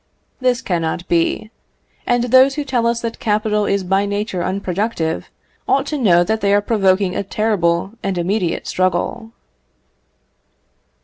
This 0.39 0.63
cannot 0.63 1.07
be; 1.07 1.51
and 2.07 2.23
those 2.23 2.55
who 2.55 2.63
tell 2.63 2.87
us 2.87 3.01
that 3.01 3.19
capital 3.19 3.65
is 3.65 3.83
by 3.83 4.07
nature 4.07 4.43
unproductive, 4.43 5.29
ought 5.67 5.85
to 5.85 5.97
know 5.99 6.23
that 6.23 6.41
they 6.41 6.55
are 6.55 6.59
provoking 6.59 7.15
a 7.15 7.21
terrible 7.21 7.91
and 8.01 8.17
immediate 8.17 8.65
struggle. 8.65 9.31